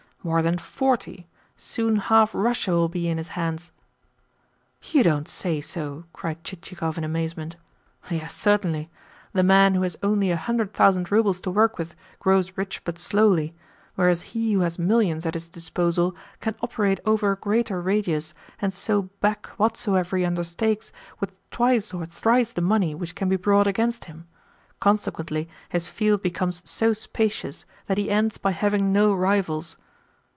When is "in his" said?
3.07-3.29